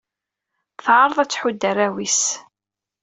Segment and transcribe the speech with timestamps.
[0.83, 2.21] Teɛṛeḍ ad tḥudd arraw-is.